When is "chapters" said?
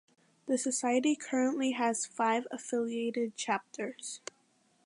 3.37-4.19